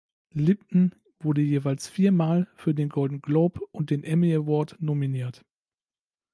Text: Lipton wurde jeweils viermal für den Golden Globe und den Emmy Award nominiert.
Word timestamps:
Lipton 0.33 0.95
wurde 1.19 1.41
jeweils 1.43 1.87
viermal 1.87 2.47
für 2.55 2.73
den 2.73 2.89
Golden 2.89 3.21
Globe 3.21 3.59
und 3.71 3.91
den 3.91 4.03
Emmy 4.03 4.33
Award 4.33 4.77
nominiert. 4.79 5.45